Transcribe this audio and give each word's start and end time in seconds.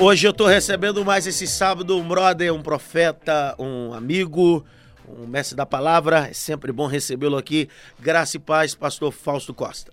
Hoje 0.00 0.26
eu 0.26 0.32
tô 0.32 0.46
recebendo 0.46 1.04
mais 1.04 1.26
esse 1.26 1.46
sábado 1.46 1.96
um 1.96 2.06
brother, 2.06 2.52
um 2.52 2.60
profeta, 2.60 3.54
um 3.58 3.94
amigo, 3.94 4.64
um 5.08 5.26
mestre 5.26 5.56
da 5.56 5.64
palavra. 5.64 6.28
É 6.28 6.32
sempre 6.32 6.72
bom 6.72 6.86
recebê-lo 6.86 7.36
aqui. 7.36 7.68
Graça 8.00 8.36
e 8.36 8.40
paz, 8.40 8.74
pastor 8.74 9.12
Fausto 9.12 9.54
Costa. 9.54 9.92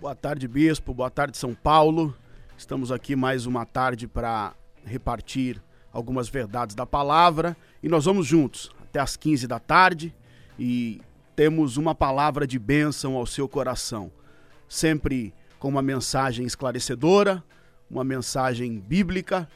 Boa 0.00 0.14
tarde, 0.16 0.48
bispo. 0.48 0.92
Boa 0.92 1.08
tarde, 1.08 1.38
São 1.38 1.54
Paulo. 1.54 2.14
Estamos 2.58 2.90
aqui 2.90 3.14
mais 3.14 3.46
uma 3.46 3.64
tarde 3.64 4.08
para 4.08 4.52
repartir 4.84 5.62
algumas 5.92 6.28
verdades 6.28 6.74
da 6.74 6.84
palavra 6.84 7.56
e 7.82 7.88
nós 7.88 8.04
vamos 8.04 8.26
juntos 8.26 8.70
até 8.82 8.98
às 8.98 9.16
15 9.16 9.46
da 9.46 9.60
tarde 9.60 10.14
e 10.58 11.00
temos 11.36 11.76
uma 11.76 11.94
palavra 11.94 12.46
de 12.46 12.58
bênção 12.58 13.14
ao 13.14 13.26
seu 13.26 13.48
coração. 13.48 14.10
Sempre 14.68 15.32
com 15.58 15.68
uma 15.68 15.82
mensagem 15.82 16.44
esclarecedora, 16.44 17.42
uma 17.90 18.04
mensagem 18.04 18.78
bíblica, 18.78 19.48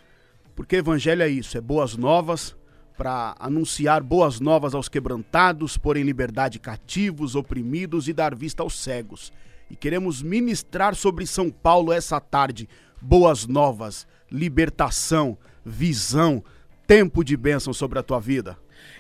porque 0.55 0.77
evangelho 0.77 1.23
é 1.23 1.29
isso, 1.29 1.57
é 1.57 1.61
boas 1.61 1.97
novas 1.97 2.57
para 3.01 3.35
anunciar 3.39 4.03
boas 4.03 4.41
novas 4.41 4.75
aos 4.75 4.87
quebrantados, 4.87 5.79
pôr 5.79 5.97
em 5.97 6.03
liberdade 6.03 6.59
cativos, 6.59 7.35
oprimidos 7.35 8.09
e 8.09 8.13
dar 8.13 8.35
vista 8.35 8.63
aos 8.63 8.75
cegos. 8.79 9.33
E 9.71 9.75
queremos 9.75 10.21
ministrar 10.21 10.95
sobre 10.95 11.27
São 11.27 11.51
Paulo 11.51 11.95
essa 11.95 12.21
tarde 12.21 12.69
boas 13.01 13.47
novas, 13.47 14.07
libertação, 14.31 15.39
visão, 15.65 16.45
tempo 16.87 17.25
de 17.25 17.39
bênção 17.39 17.73
sobre 17.73 17.99
a 17.99 18.03
tua 18.03 18.21
vida. 18.21 18.59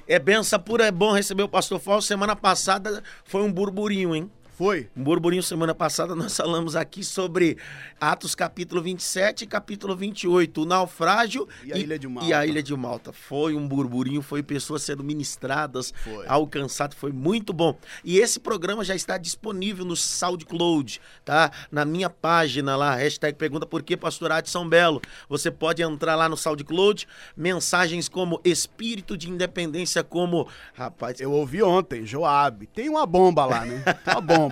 É 0.09 0.19
benção 0.19 0.59
pura, 0.59 0.87
é 0.87 0.91
bom 0.91 1.13
receber 1.13 1.43
o 1.43 1.49
pastor 1.49 1.79
Fausto. 1.79 2.09
Semana 2.09 2.35
passada 2.35 3.03
foi 3.25 3.43
um 3.43 3.53
burburinho, 3.53 4.15
hein? 4.15 4.31
Foi. 4.61 4.91
Um 4.95 5.03
burburinho 5.03 5.43
semana 5.43 5.75
passada 5.75 6.13
nós 6.15 6.37
falamos 6.37 6.77
aqui 6.77 7.03
sobre 7.03 7.57
Atos 7.99 8.35
capítulo 8.35 8.83
27 8.83 9.45
e 9.45 9.47
capítulo 9.47 9.97
28, 9.97 10.61
o 10.61 10.65
naufrágio 10.67 11.49
e 11.65 11.73
a, 11.73 11.79
ilha, 11.79 11.99
de 11.99 12.07
Malta. 12.07 12.29
e 12.29 12.35
a 12.35 12.45
ilha 12.45 12.63
de 12.63 12.77
Malta. 12.77 13.11
Foi 13.11 13.55
um 13.55 13.67
burburinho, 13.67 14.21
foi 14.21 14.43
pessoas 14.43 14.83
sendo 14.83 15.03
ministradas, 15.03 15.95
Foi. 16.05 16.27
alcançadas, 16.29 16.95
foi 16.95 17.11
muito 17.11 17.55
bom. 17.55 17.75
E 18.05 18.19
esse 18.19 18.39
programa 18.39 18.85
já 18.85 18.95
está 18.95 19.17
disponível 19.17 19.83
no 19.83 19.97
SoundCloud, 19.97 21.01
tá? 21.25 21.51
Na 21.73 21.87
minha 21.87 22.11
página 22.11 22.77
lá, 22.77 22.97
hashtag 22.97 23.39
pergunta 23.39 23.65
por 23.65 23.83
que 23.83 23.97
pastor 23.97 24.31
Adson 24.31 24.69
Belo. 24.69 25.01
Você 25.27 25.51
pode 25.51 25.81
entrar 25.83 26.17
lá 26.17 26.29
no 26.29 26.37
SoundCloud, 26.37 27.09
mensagens 27.35 28.11
como 28.11 28.39
espírito 28.45 29.17
de 29.17 29.31
independência, 29.31 30.05
como, 30.05 30.47
rapaz, 30.75 31.19
Eu 31.19 31.33
ouvi 31.33 31.63
ontem, 31.63 32.05
Joab. 32.05 32.67
Tem 32.67 32.91
uma 32.91 33.07
bomba 33.07 33.47
lá, 33.47 33.65
né? 33.65 33.83
Tem 34.05 34.13
uma 34.13 34.21
bomba. 34.21 34.50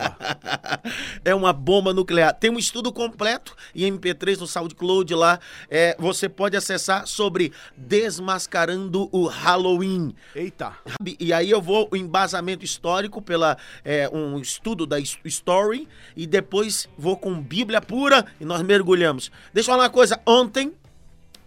É 1.25 1.35
uma 1.35 1.53
bomba 1.53 1.93
nuclear. 1.93 2.35
Tem 2.35 2.51
um 2.51 2.59
estudo 2.59 2.93
completo 2.93 3.55
em 3.75 3.93
MP3 3.93 4.39
no 4.39 4.47
SoundCloud 4.47 5.15
lá. 5.15 5.39
É, 5.71 5.97
você 5.99 6.29
pode 6.29 6.57
acessar 6.57 7.07
sobre 7.07 7.53
desmascarando 7.77 9.09
o 9.13 9.27
Halloween. 9.27 10.15
Eita. 10.35 10.73
E 11.19 11.33
aí 11.33 11.51
eu 11.51 11.61
vou 11.61 11.89
o 11.91 11.97
embasamento 11.97 12.65
histórico 12.65 13.21
pela 13.21 13.57
é, 13.85 14.09
um 14.09 14.39
estudo 14.39 14.87
da 14.87 14.99
Story 14.99 15.89
e 16.17 16.27
depois 16.27 16.89
vou 16.97 17.17
com 17.17 17.41
Bíblia 17.41 17.81
pura 17.81 18.25
e 18.41 18.45
nós 18.45 18.63
mergulhamos. 18.63 19.31
Deixa 19.53 19.71
eu 19.71 19.75
falar 19.75 19.85
uma 19.85 19.91
coisa. 19.91 20.21
Ontem 20.27 20.73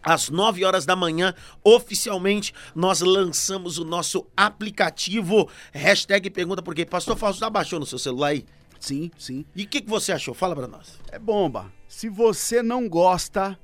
às 0.03 0.29
9 0.29 0.63
horas 0.63 0.85
da 0.85 0.95
manhã, 0.95 1.33
oficialmente, 1.63 2.53
nós 2.75 3.01
lançamos 3.01 3.77
o 3.77 3.85
nosso 3.85 4.25
aplicativo. 4.35 5.49
Hashtag 5.71 6.29
pergunta 6.29 6.61
por 6.61 6.73
quê. 6.73 6.85
Pastor 6.85 7.17
Fausto, 7.17 7.39
já 7.39 7.49
baixou 7.49 7.79
no 7.79 7.85
seu 7.85 7.99
celular 7.99 8.27
aí? 8.27 8.45
Sim, 8.79 9.11
sim. 9.17 9.45
E 9.55 9.63
o 9.63 9.67
que, 9.67 9.81
que 9.81 9.89
você 9.89 10.11
achou? 10.11 10.33
Fala 10.33 10.55
pra 10.55 10.67
nós. 10.67 10.99
É 11.11 11.19
bomba. 11.19 11.71
Se 11.87 12.09
você 12.09 12.63
não 12.63 12.89
gosta 12.89 13.57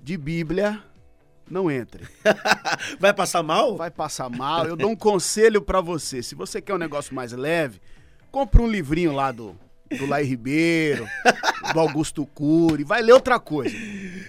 de 0.00 0.16
Bíblia, 0.16 0.82
não 1.50 1.70
entre. 1.70 2.06
Vai 2.98 3.12
passar 3.12 3.42
mal? 3.42 3.76
Vai 3.76 3.90
passar 3.90 4.30
mal. 4.30 4.66
Eu 4.66 4.76
dou 4.76 4.90
um 4.90 4.96
conselho 4.96 5.60
pra 5.60 5.80
você. 5.80 6.22
Se 6.22 6.34
você 6.34 6.62
quer 6.62 6.74
um 6.74 6.78
negócio 6.78 7.14
mais 7.14 7.32
leve, 7.32 7.80
compra 8.30 8.62
um 8.62 8.66
livrinho 8.68 9.12
lá 9.12 9.32
do, 9.32 9.56
do 9.98 10.06
Lai 10.06 10.22
Ribeiro, 10.22 11.06
do 11.72 11.80
Augusto 11.80 12.26
Cury. 12.26 12.84
Vai 12.84 13.02
ler 13.02 13.12
outra 13.12 13.38
coisa. 13.38 13.76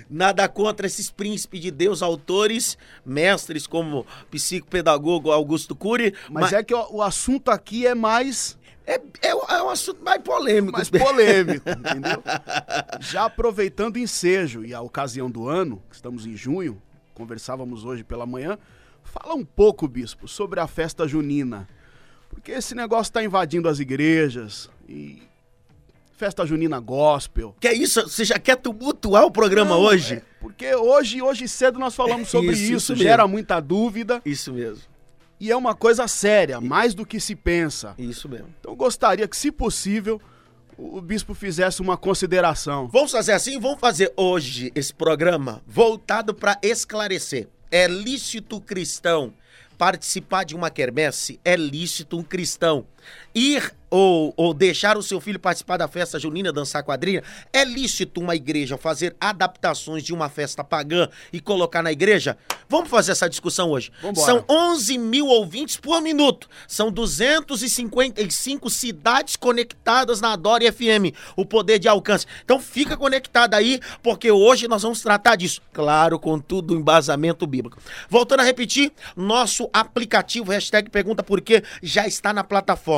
Nada 0.10 0.48
contra 0.48 0.86
esses 0.88 1.10
príncipes 1.10 1.60
de 1.62 1.72
Deus, 1.72 2.02
autores, 2.02 2.78
mestres 3.06 3.66
como 3.68 4.06
psicopedagogo 4.30 5.32
Augusto 5.32 5.76
Cury. 5.76 6.14
Mas, 6.30 6.54
é 6.54 6.64
que 6.64 6.74
o, 6.74 6.96
o 6.98 7.02
assunto 7.02 7.50
aqui 7.50 7.86
é 7.88 7.96
mais, 7.96 8.58
é, 8.86 9.00
é, 9.22 9.36
um- 9.36 9.46
é 9.50 9.64
um 9.64 9.70
assunto 9.70 10.04
mais 10.04 10.22
polêmico. 10.22 10.74
mais 10.74 10.90
polêmico, 10.90 11.70
entendeu? 11.70 12.24
Já 13.00 13.26
aproveitando 13.26 13.96
o 13.96 14.00
ensejo 14.00 14.64
e 14.66 14.74
a 14.74 14.82
ocasião 14.82 15.30
do 15.30 15.48
ano, 15.48 15.82
que 15.90 15.96
estamos 15.96 16.26
em 16.26 16.36
junho, 16.36 16.82
conversávamos 17.14 17.86
hoje 17.86 18.04
pela 18.04 18.26
manhã, 18.26 18.58
fala 19.04 19.34
um 19.36 19.46
pouco, 19.46 19.88
bispo, 19.88 20.28
sobre 20.28 20.60
a 20.60 20.68
festa 20.68 21.08
junina. 21.08 21.68
Porque 22.30 22.52
esse 22.52 22.74
negócio 22.74 23.10
está 23.12 23.24
invadindo 23.24 23.70
as 23.70 23.80
igrejas 23.80 24.70
e 24.90 25.22
festa 26.16 26.46
junina 26.46 26.80
gospel. 26.80 27.56
Que 27.60 27.68
é 27.68 27.74
isso? 27.74 28.02
Você 28.04 28.24
já 28.26 28.40
quer 28.40 28.56
tumultuar 28.58 29.26
o 29.26 29.32
programa 29.32 29.72
Não, 29.72 29.82
hoje? 29.82 30.16
é, 30.16 30.22
porque 30.40 30.74
hoje, 30.76 31.22
hoje 31.22 31.48
cedo 31.48 31.80
nós 31.80 31.96
falamos 31.96 32.30
sobre 32.30 32.52
Isso, 32.52 32.64
isso, 32.64 32.94
isso 32.94 32.96
gera 32.96 33.28
muita 33.28 33.60
dúvida 33.60 34.22
Isso 34.26 34.54
mesmo. 34.54 34.84
e 35.40 35.52
é 35.52 35.56
uma 35.56 35.74
coisa 35.76 36.08
séria, 36.08 36.62
mais 36.62 36.94
do 36.94 37.06
que 37.06 37.20
se 37.20 37.36
pensa. 37.36 37.94
Isso 37.98 38.30
mesmo. 38.30 38.48
Então 38.60 38.72
eu 38.72 38.76
gostaria 38.76 39.28
que, 39.28 39.36
se 39.36 39.52
possível, 39.52 40.22
o 40.78 40.98
o 40.98 41.02
bispo 41.02 41.34
fizesse 41.34 41.82
uma 41.82 41.96
consideração. 41.98 42.88
Vamos 42.88 43.12
fazer 43.12 43.34
assim? 43.34 43.60
Vamos 43.60 43.80
fazer 43.80 44.12
hoje 44.18 44.72
esse 44.76 44.94
programa 44.94 45.62
voltado 45.68 46.34
para 46.34 46.58
esclarecer. 46.62 47.48
É 47.72 47.88
lícito 47.88 48.60
cristão 48.62 49.34
participar 49.78 50.44
de 50.46 50.56
uma 50.56 50.70
quermesse? 50.70 51.40
É 51.44 51.56
lícito 51.56 52.18
um 52.18 52.24
cristão 52.24 52.86
ir 53.34 53.74
ou, 53.94 54.34
ou 54.36 54.56
deixar 54.56 54.98
o 54.98 55.04
seu 55.04 55.22
filho 55.22 55.40
participar 55.40 55.78
da 55.78 55.88
festa 55.88 56.18
junina, 56.18 56.52
dançar 56.52 56.84
quadrilha? 56.84 57.24
É 57.54 57.64
lícito 57.64 58.20
uma 58.20 58.36
igreja 58.36 58.76
fazer 58.76 59.16
adaptações 59.22 60.02
de 60.02 60.12
uma 60.12 60.30
festa 60.30 60.64
pagã 60.64 61.08
e 61.32 61.40
colocar 61.40 61.84
na 61.84 61.92
igreja? 61.92 62.36
Vamos 62.68 62.90
fazer 62.90 63.12
essa 63.12 63.30
discussão 63.30 63.70
hoje. 63.70 63.92
Vambora. 64.02 64.26
São 64.26 64.44
11 64.50 64.98
mil 64.98 65.28
ouvintes 65.28 65.78
por 65.78 66.02
minuto. 66.02 66.50
São 66.68 66.92
255 66.92 68.68
cidades 68.68 69.36
conectadas 69.36 70.20
na 70.20 70.34
Adore 70.34 70.72
FM. 70.72 71.16
O 71.36 71.46
poder 71.46 71.78
de 71.78 71.88
alcance. 71.88 72.26
Então 72.44 72.60
fica 72.60 72.98
conectado 72.98 73.54
aí, 73.54 73.80
porque 74.02 74.32
hoje 74.32 74.68
nós 74.68 74.82
vamos 74.82 75.02
tratar 75.02 75.36
disso. 75.36 75.62
Claro, 75.72 76.18
com 76.18 76.40
tudo 76.40 76.74
o 76.74 76.78
embasamento 76.78 77.46
bíblico. 77.46 77.78
Voltando 78.10 78.40
a 78.40 78.44
repetir, 78.44 78.92
nosso 79.16 79.70
aplicativo, 79.72 80.52
hashtag 80.52 80.90
pergunta 80.90 81.22
por 81.22 81.42
quê, 81.42 81.64
já 81.84 82.08
está 82.08 82.34
na 82.34 82.44
plataforma. 82.44 82.93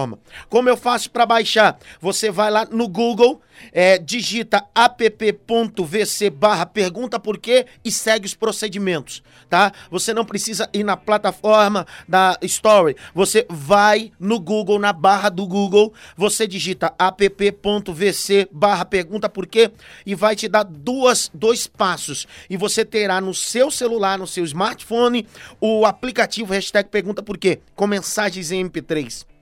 Como 0.50 0.69
eu 0.69 0.78
faço 0.78 1.09
para 1.09 1.25
baixar? 1.25 1.78
Você 2.01 2.29
vai 2.29 2.51
lá 2.51 2.66
no 2.69 2.88
Google, 2.88 3.41
é, 3.72 3.97
digita 3.97 4.66
app.vc 4.73 6.29
barra 6.29 6.66
pergunta 6.66 7.19
por 7.19 7.38
quê 7.38 7.66
e 7.83 7.91
segue 7.91 8.25
os 8.25 8.34
procedimentos, 8.34 9.23
tá? 9.49 9.72
Você 9.90 10.14
não 10.14 10.25
precisa 10.25 10.69
ir 10.73 10.84
na 10.84 10.97
plataforma 10.97 11.85
da 12.08 12.37
Story. 12.41 12.96
Você 13.14 13.46
vai 13.49 14.11
no 14.19 14.40
Google, 14.40 14.79
na 14.79 14.91
barra 14.93 15.29
do 15.29 15.47
Google, 15.47 15.93
você 16.16 16.47
digita 16.47 16.93
app.vc 16.97 18.47
barra 18.52 18.85
pergunta 18.85 19.29
por 19.29 19.47
quê 19.47 19.72
e 20.05 20.16
vai 20.16 20.35
te 20.35 20.47
dar 20.47 20.64
duas, 20.64 21.29
dois 21.34 21.67
passos. 21.67 22.28
E 22.49 22.58
você 22.58 22.84
terá 22.84 23.22
no 23.22 23.34
seu 23.34 23.72
celular, 23.72 24.17
no 24.17 24.28
seu 24.28 24.43
smartphone, 24.43 25.28
o 25.59 25.85
aplicativo 25.85 26.53
hashtag 26.53 26.90
pergunta 26.90 27.23
por 27.23 27.37
quê, 27.37 27.59
com 27.75 27.87
mensagens 27.87 28.52
em 28.52 28.67
MP3 28.67 29.34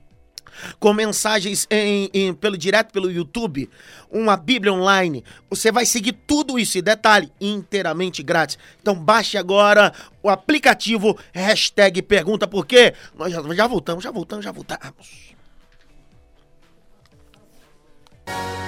com 0.78 0.92
mensagens 0.92 1.66
em, 1.70 2.08
em- 2.12 2.34
pelo 2.34 2.56
direto 2.56 2.92
pelo 2.92 3.10
YouTube, 3.10 3.68
uma 4.10 4.36
Bíblia 4.36 4.72
online. 4.72 5.24
Você 5.50 5.70
vai 5.72 5.84
seguir 5.86 6.12
tudo 6.26 6.58
isso 6.58 6.78
e 6.78 6.82
detalhe, 6.82 7.30
inteiramente 7.40 8.22
grátis. 8.22 8.58
Então 8.80 8.94
baixe 8.94 9.36
agora 9.38 9.92
o 10.22 10.28
aplicativo 10.28 11.18
hashtag 11.32 12.02
pergunta 12.02 12.46
por 12.46 12.66
quê. 12.66 12.94
Nós 13.16 13.32
já, 13.32 13.42
já 13.54 13.66
voltamos, 13.66 14.04
já 14.04 14.10
voltamos, 14.10 14.44
já 14.44 14.52
voltamos. 14.52 15.34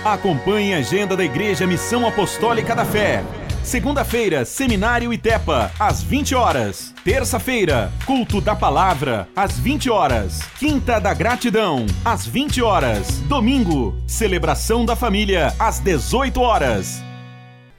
Acompanhe 0.04 0.74
a 0.74 0.78
agenda 0.78 1.16
da 1.16 1.24
Igreja 1.24 1.66
Missão 1.66 2.06
Apostólica 2.06 2.74
da 2.74 2.84
Fé. 2.84 3.24
Segunda-feira, 3.66 4.44
Seminário 4.44 5.12
Itepa, 5.12 5.72
às 5.76 6.00
20 6.00 6.36
horas. 6.36 6.94
Terça-feira, 7.02 7.92
Culto 8.06 8.40
da 8.40 8.54
Palavra, 8.54 9.28
às 9.34 9.58
20 9.58 9.90
horas. 9.90 10.40
Quinta 10.56 11.00
da 11.00 11.12
Gratidão, 11.12 11.84
às 12.04 12.24
20 12.24 12.62
horas. 12.62 13.18
Domingo, 13.22 13.92
Celebração 14.06 14.86
da 14.86 14.94
Família, 14.94 15.48
às 15.58 15.80
18 15.80 16.40
horas. 16.40 17.02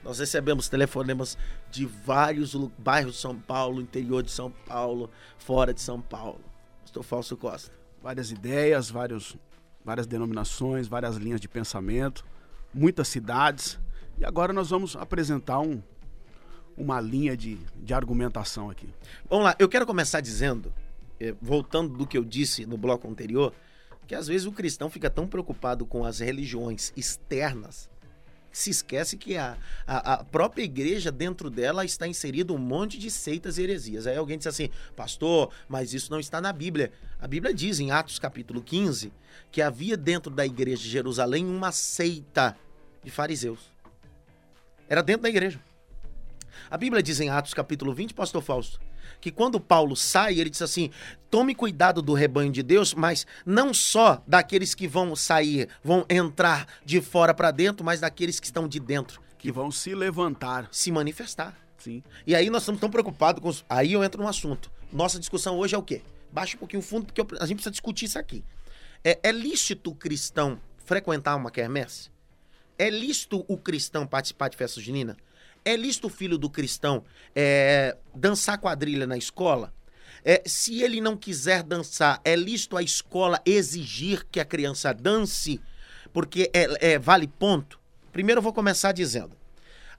Nós 0.04 0.18
recebemos 0.18 0.68
telefonemas 0.68 1.38
de 1.70 1.86
vários 1.86 2.54
bairros 2.76 3.14
de 3.14 3.20
São 3.22 3.34
Paulo, 3.34 3.80
interior 3.80 4.22
de 4.22 4.30
São 4.30 4.50
Paulo, 4.50 5.10
fora 5.38 5.72
de 5.72 5.80
São 5.80 6.02
Paulo. 6.02 6.44
Pastor 6.82 7.02
Falso 7.02 7.34
Costa. 7.34 7.72
Várias 8.02 8.30
ideias, 8.30 8.90
vários, 8.90 9.38
várias 9.82 10.06
denominações, 10.06 10.86
várias 10.86 11.16
linhas 11.16 11.40
de 11.40 11.48
pensamento, 11.48 12.26
muitas 12.74 13.08
cidades. 13.08 13.78
E 14.20 14.24
agora 14.24 14.52
nós 14.52 14.70
vamos 14.70 14.96
apresentar 14.96 15.60
um, 15.60 15.80
uma 16.76 17.00
linha 17.00 17.36
de, 17.36 17.56
de 17.76 17.94
argumentação 17.94 18.70
aqui. 18.70 18.88
Vamos 19.28 19.44
lá, 19.44 19.56
eu 19.58 19.68
quero 19.68 19.86
começar 19.86 20.20
dizendo, 20.20 20.72
eh, 21.20 21.34
voltando 21.40 21.96
do 21.96 22.06
que 22.06 22.18
eu 22.18 22.24
disse 22.24 22.66
no 22.66 22.76
bloco 22.76 23.08
anterior, 23.08 23.52
que 24.06 24.14
às 24.14 24.26
vezes 24.26 24.46
o 24.46 24.52
cristão 24.52 24.90
fica 24.90 25.08
tão 25.08 25.26
preocupado 25.26 25.86
com 25.86 26.04
as 26.04 26.18
religiões 26.18 26.92
externas 26.96 27.88
se 28.50 28.70
esquece 28.70 29.16
que 29.16 29.36
a, 29.36 29.56
a, 29.86 30.14
a, 30.14 30.24
própria 30.24 30.64
igreja, 30.64 31.12
dentro 31.12 31.50
dela, 31.50 31.84
está 31.84 32.08
inserido 32.08 32.54
um 32.54 32.58
monte 32.58 32.98
de 32.98 33.10
seitas 33.10 33.58
e 33.58 33.62
heresias. 33.62 34.06
Aí 34.06 34.16
alguém 34.16 34.38
diz 34.38 34.46
assim, 34.46 34.70
pastor, 34.96 35.50
mas 35.68 35.94
isso 35.94 36.10
não 36.10 36.18
está 36.18 36.40
na 36.40 36.52
Bíblia. 36.52 36.92
A 37.20 37.28
Bíblia 37.28 37.54
diz 37.54 37.78
em 37.78 37.90
Atos 37.90 38.18
capítulo 38.18 38.62
15 38.62 39.12
que 39.50 39.62
havia 39.62 39.96
dentro 39.96 40.32
da 40.32 40.44
igreja 40.44 40.82
de 40.82 40.88
Jerusalém 40.88 41.46
uma 41.46 41.72
seita 41.72 42.56
de 43.02 43.10
fariseus. 43.10 43.77
Era 44.88 45.02
dentro 45.02 45.22
da 45.22 45.28
igreja. 45.28 45.60
A 46.70 46.76
Bíblia 46.76 47.02
diz 47.02 47.20
em 47.20 47.30
Atos 47.30 47.54
capítulo 47.54 47.94
20, 47.94 48.14
pastor 48.14 48.42
Fausto, 48.42 48.80
que 49.20 49.30
quando 49.30 49.60
Paulo 49.60 49.96
sai, 49.96 50.38
ele 50.38 50.50
diz 50.50 50.62
assim: 50.62 50.90
tome 51.30 51.54
cuidado 51.54 52.02
do 52.02 52.14
rebanho 52.14 52.52
de 52.52 52.62
Deus, 52.62 52.94
mas 52.94 53.26
não 53.44 53.72
só 53.72 54.22
daqueles 54.26 54.74
que 54.74 54.86
vão 54.86 55.14
sair, 55.16 55.68
vão 55.82 56.04
entrar 56.08 56.66
de 56.84 57.00
fora 57.00 57.32
para 57.32 57.50
dentro, 57.50 57.84
mas 57.84 58.00
daqueles 58.00 58.38
que 58.40 58.46
estão 58.46 58.68
de 58.68 58.80
dentro. 58.80 59.20
Que 59.38 59.52
vão 59.52 59.70
se 59.70 59.94
levantar. 59.94 60.68
Se 60.70 60.90
manifestar. 60.90 61.56
Sim. 61.78 62.02
E 62.26 62.34
aí 62.34 62.50
nós 62.50 62.62
estamos 62.62 62.80
tão 62.80 62.90
preocupados 62.90 63.40
com. 63.40 63.64
Aí 63.68 63.92
eu 63.92 64.02
entro 64.02 64.22
no 64.22 64.28
assunto. 64.28 64.70
Nossa 64.92 65.18
discussão 65.18 65.56
hoje 65.58 65.74
é 65.74 65.78
o 65.78 65.82
quê? 65.82 66.02
Baixa 66.32 66.56
um 66.56 66.58
pouquinho 66.58 66.80
o 66.80 66.84
fundo, 66.84 67.06
porque 67.06 67.20
a 67.36 67.46
gente 67.46 67.56
precisa 67.56 67.70
discutir 67.70 68.06
isso 68.06 68.18
aqui. 68.18 68.44
É, 69.04 69.18
é 69.22 69.32
lícito 69.32 69.90
o 69.90 69.94
cristão 69.94 70.60
frequentar 70.84 71.36
uma 71.36 71.50
quermesse? 71.50 72.10
É 72.78 72.88
lícito 72.88 73.44
o 73.48 73.58
cristão 73.58 74.06
participar 74.06 74.48
de 74.48 74.56
festa 74.56 74.80
junina? 74.80 75.16
É 75.64 75.76
lícito 75.76 76.06
o 76.06 76.10
filho 76.10 76.38
do 76.38 76.48
cristão 76.48 77.04
é, 77.34 77.96
dançar 78.14 78.58
quadrilha 78.58 79.06
na 79.06 79.16
escola? 79.16 79.74
É, 80.24 80.42
se 80.46 80.82
ele 80.82 81.00
não 81.00 81.16
quiser 81.16 81.62
dançar, 81.62 82.20
é 82.24 82.36
lícito 82.36 82.76
a 82.76 82.82
escola 82.82 83.40
exigir 83.44 84.24
que 84.30 84.40
a 84.40 84.44
criança 84.44 84.92
dance? 84.92 85.60
Porque 86.12 86.50
é, 86.54 86.92
é 86.92 86.98
vale 86.98 87.26
ponto? 87.26 87.78
Primeiro 88.12 88.38
eu 88.38 88.42
vou 88.42 88.52
começar 88.52 88.92
dizendo. 88.92 89.36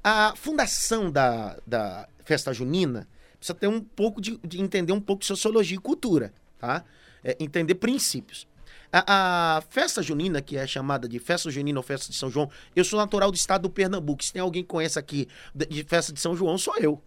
A 0.03 0.33
fundação 0.35 1.11
da, 1.11 1.57
da 1.67 2.07
festa 2.23 2.53
junina 2.53 3.07
precisa 3.37 3.53
ter 3.53 3.67
um 3.67 3.81
pouco 3.81 4.21
de, 4.21 4.37
de 4.37 4.61
entender 4.61 4.93
um 4.93 5.01
pouco 5.01 5.21
de 5.21 5.27
sociologia 5.27 5.77
e 5.77 5.81
cultura, 5.81 6.33
tá? 6.57 6.83
É, 7.23 7.35
entender 7.39 7.75
princípios. 7.75 8.47
A, 8.91 9.57
a, 9.57 9.61
festa 9.61 10.01
junina, 10.01 10.41
que 10.41 10.57
é 10.57 10.65
chamada 10.65 11.07
de 11.07 11.19
festa 11.19 11.51
junina 11.51 11.79
ou 11.79 11.83
festa 11.83 12.11
de 12.11 12.17
São 12.17 12.29
João, 12.29 12.49
eu 12.75 12.83
sou 12.83 12.99
natural 12.99 13.29
do 13.29 13.35
estado 13.35 13.63
do 13.63 13.69
Pernambuco. 13.69 14.23
Se 14.23 14.33
tem 14.33 14.41
alguém 14.41 14.63
que 14.63 14.69
conhece 14.69 14.97
aqui 14.97 15.27
de 15.53 15.83
festa 15.83 16.11
de 16.11 16.19
São 16.19 16.35
João, 16.35 16.57
sou 16.57 16.75
eu. 16.77 17.01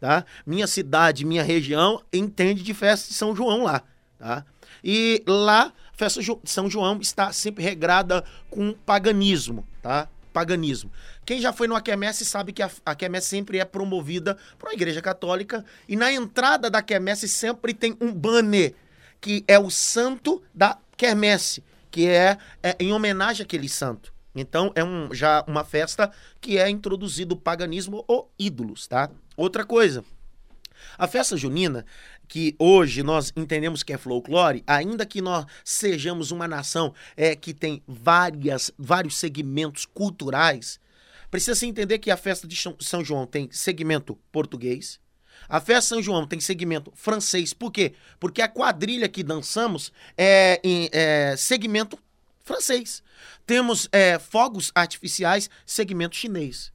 Tá? 0.00 0.24
Minha 0.46 0.66
cidade, 0.66 1.24
minha 1.24 1.42
região 1.42 2.02
entende 2.12 2.62
de 2.62 2.74
festa 2.74 3.08
de 3.08 3.14
São 3.14 3.36
João 3.36 3.64
lá. 3.64 3.82
Tá? 4.18 4.44
E 4.82 5.22
lá, 5.26 5.72
festa 5.92 6.20
de 6.20 6.38
São 6.44 6.70
João 6.70 6.98
está 7.00 7.32
sempre 7.32 7.62
regrada 7.62 8.24
com 8.50 8.72
paganismo, 8.72 9.66
tá? 9.82 10.08
Paganismo. 10.32 10.90
Quem 11.24 11.40
já 11.40 11.52
foi 11.52 11.68
no 11.68 11.80
quermesse 11.80 12.24
sabe 12.24 12.52
que 12.52 12.62
a, 12.62 12.70
a 12.84 13.20
sempre 13.20 13.58
é 13.58 13.64
promovida 13.64 14.36
por 14.58 14.68
uma 14.68 14.74
igreja 14.74 15.00
católica 15.00 15.64
e 15.88 15.96
na 15.96 16.12
entrada 16.12 16.68
da 16.68 16.82
quermesse 16.82 17.28
sempre 17.28 17.72
tem 17.72 17.96
um 18.00 18.12
banner 18.12 18.74
que 19.20 19.42
é 19.48 19.58
o 19.58 19.70
santo 19.70 20.42
da 20.52 20.76
quermesse, 20.96 21.62
que 21.90 22.06
é, 22.06 22.38
é 22.62 22.76
em 22.80 22.92
homenagem 22.92 23.44
àquele 23.44 23.68
santo. 23.68 24.12
Então 24.34 24.72
é 24.74 24.82
um, 24.82 25.14
já 25.14 25.44
uma 25.46 25.64
festa 25.64 26.10
que 26.40 26.58
é 26.58 26.68
introduzido 26.68 27.34
o 27.34 27.38
paganismo 27.38 28.04
ou 28.08 28.32
ídolos, 28.38 28.86
tá? 28.86 29.10
Outra 29.36 29.64
coisa, 29.64 30.04
a 30.98 31.06
festa 31.06 31.36
junina, 31.36 31.84
que 32.26 32.54
hoje 32.58 33.02
nós 33.02 33.32
entendemos 33.36 33.82
que 33.82 33.92
é 33.92 33.98
folclore, 33.98 34.64
ainda 34.66 35.06
que 35.06 35.20
nós 35.20 35.46
sejamos 35.64 36.30
uma 36.30 36.48
nação 36.48 36.92
é, 37.16 37.36
que 37.36 37.54
tem 37.54 37.82
várias, 37.86 38.72
vários 38.78 39.16
segmentos 39.16 39.86
culturais, 39.86 40.80
precisa 41.30 41.54
se 41.54 41.66
entender 41.66 41.98
que 41.98 42.10
a 42.10 42.16
festa 42.16 42.46
de 42.46 42.56
São 42.80 43.04
João 43.04 43.26
tem 43.26 43.48
segmento 43.52 44.18
português, 44.32 45.00
a 45.48 45.60
festa 45.60 45.94
São 45.94 46.02
João 46.02 46.26
tem 46.26 46.40
segmento 46.40 46.92
francês. 46.94 47.52
Por 47.52 47.70
quê? 47.70 47.94
Porque 48.18 48.42
a 48.42 48.48
quadrilha 48.48 49.08
que 49.08 49.22
dançamos 49.22 49.92
é 50.16 50.60
em 50.62 50.88
é, 50.92 51.34
segmento 51.36 51.98
francês. 52.42 53.02
Temos 53.46 53.88
é, 53.92 54.18
fogos 54.18 54.70
artificiais, 54.74 55.50
segmento 55.66 56.16
chinês. 56.16 56.72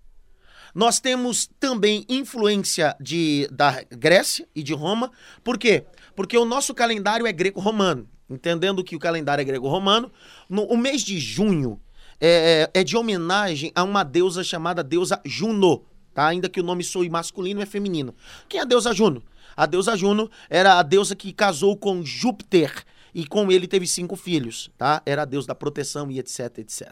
Nós 0.74 1.00
temos 1.00 1.50
também 1.60 2.06
influência 2.08 2.96
de, 3.00 3.48
da 3.52 3.84
Grécia 3.90 4.48
e 4.56 4.62
de 4.62 4.74
Roma. 4.74 5.12
Por 5.44 5.58
quê? 5.58 5.84
Porque 6.16 6.38
o 6.38 6.46
nosso 6.46 6.74
calendário 6.74 7.26
é 7.26 7.32
greco-romano. 7.32 8.08
Entendendo 8.30 8.84
que 8.84 8.96
o 8.96 9.00
calendário 9.00 9.42
é 9.42 9.46
grego-romano, 9.46 10.12
no 10.48 10.64
o 10.66 10.78
mês 10.78 11.02
de 11.02 11.18
junho 11.18 11.82
é, 12.22 12.70
é 12.74 12.84
de 12.84 12.96
homenagem 12.96 13.72
a 13.74 13.84
uma 13.84 14.04
deusa 14.04 14.44
chamada 14.44 14.84
deusa 14.84 15.20
Juno 15.26 15.86
tá? 16.14 16.28
Ainda 16.28 16.50
que 16.50 16.60
o 16.60 16.64
nome 16.64 16.84
soe 16.84 17.10
masculino, 17.10 17.62
é 17.62 17.66
feminino. 17.66 18.14
Quem 18.48 18.60
é 18.60 18.64
a 18.64 18.66
deusa 18.66 18.94
Juno? 18.94 19.24
A 19.56 19.66
deusa 19.66 19.96
Juno 19.96 20.30
era 20.50 20.80
a 20.80 20.84
deusa 20.84 21.16
que 21.16 21.34
casou 21.34 21.76
com 21.76 22.04
Júpiter 22.04 22.84
e 23.14 23.26
com 23.26 23.52
ele 23.52 23.68
teve 23.68 23.88
cinco 23.88 24.16
filhos, 24.16 24.72
tá? 24.78 25.02
Era 25.06 25.24
a 25.24 25.26
deusa 25.26 25.48
da 25.48 25.56
proteção 25.56 26.10
e 26.12 26.20
etc, 26.20 26.60
etc. 26.60 26.92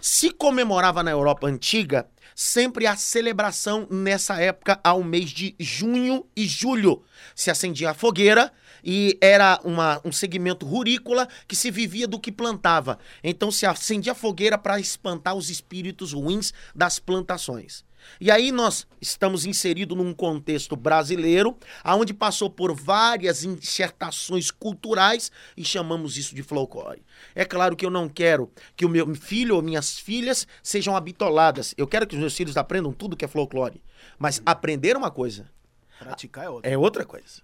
Se 0.00 0.30
comemorava 0.30 1.02
na 1.02 1.12
Europa 1.12 1.46
antiga 1.46 2.08
sempre 2.34 2.86
a 2.86 2.96
celebração 2.96 3.86
nessa 3.90 4.40
época 4.40 4.80
ao 4.82 5.02
mês 5.04 5.30
de 5.30 5.54
junho 5.60 6.26
e 6.34 6.44
julho. 6.44 7.04
Se 7.34 7.50
acendia 7.50 7.90
a 7.90 7.94
fogueira 7.94 8.52
e 8.82 9.16
era 9.20 9.60
uma, 9.62 10.00
um 10.04 10.10
segmento 10.10 10.66
rurícola 10.66 11.28
que 11.46 11.54
se 11.54 11.70
vivia 11.70 12.08
do 12.08 12.18
que 12.18 12.32
plantava. 12.32 12.98
Então 13.22 13.50
se 13.50 13.64
acendia 13.64 14.12
a 14.12 14.16
fogueira 14.16 14.58
para 14.58 14.80
espantar 14.80 15.36
os 15.36 15.50
espíritos 15.50 16.12
ruins 16.12 16.52
das 16.74 16.98
plantações. 16.98 17.84
E 18.20 18.30
aí 18.30 18.52
nós 18.52 18.86
estamos 19.00 19.44
inseridos 19.44 19.96
num 19.96 20.12
contexto 20.14 20.76
brasileiro, 20.76 21.56
aonde 21.82 22.14
passou 22.14 22.48
por 22.48 22.74
várias 22.74 23.44
insertações 23.44 24.50
culturais 24.50 25.30
e 25.56 25.64
chamamos 25.64 26.16
isso 26.16 26.34
de 26.34 26.42
folclore. 26.42 27.02
É 27.34 27.44
claro 27.44 27.74
que 27.76 27.84
eu 27.84 27.90
não 27.90 28.08
quero 28.08 28.50
que 28.76 28.84
o 28.84 28.88
meu 28.88 29.14
filho 29.14 29.56
ou 29.56 29.62
minhas 29.62 29.98
filhas 29.98 30.46
sejam 30.62 30.94
habitoladas. 30.96 31.74
Eu 31.76 31.86
quero 31.86 32.06
que 32.06 32.14
os 32.14 32.20
meus 32.20 32.36
filhos 32.36 32.56
aprendam 32.56 32.92
tudo 32.92 33.16
que 33.16 33.24
é 33.24 33.28
folclore. 33.28 33.82
Mas 34.18 34.42
aprender 34.44 34.96
uma 34.96 35.10
coisa. 35.10 35.50
Praticar 35.98 36.44
é 36.44 36.48
outra. 36.50 36.70
É 36.70 36.78
outra 36.78 37.04
coisa. 37.04 37.42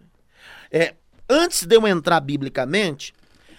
É, 0.71 0.95
antes 1.29 1.65
de 1.65 1.77
eu 1.77 1.87
entrar 1.87 2.21
biblicamente, 2.21 3.15